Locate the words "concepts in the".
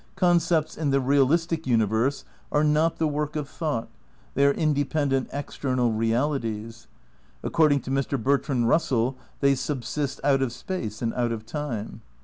0.15-0.99